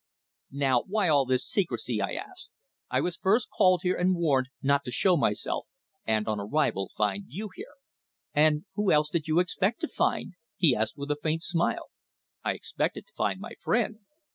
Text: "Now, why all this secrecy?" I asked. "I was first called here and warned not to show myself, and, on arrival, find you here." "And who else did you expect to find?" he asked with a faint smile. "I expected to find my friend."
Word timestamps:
"Now, 0.49 0.81
why 0.81 1.09
all 1.09 1.27
this 1.27 1.45
secrecy?" 1.47 2.01
I 2.01 2.13
asked. 2.13 2.49
"I 2.89 3.01
was 3.01 3.17
first 3.17 3.49
called 3.55 3.81
here 3.83 3.95
and 3.95 4.15
warned 4.15 4.47
not 4.59 4.83
to 4.85 4.91
show 4.91 5.15
myself, 5.15 5.67
and, 6.07 6.27
on 6.27 6.39
arrival, 6.39 6.89
find 6.97 7.25
you 7.27 7.51
here." 7.55 7.75
"And 8.33 8.65
who 8.73 8.91
else 8.91 9.11
did 9.11 9.27
you 9.27 9.37
expect 9.39 9.79
to 9.81 9.87
find?" 9.87 10.33
he 10.55 10.75
asked 10.75 10.97
with 10.97 11.11
a 11.11 11.15
faint 11.21 11.43
smile. 11.43 11.91
"I 12.43 12.53
expected 12.53 13.05
to 13.05 13.13
find 13.13 13.39
my 13.39 13.53
friend." 13.61 13.99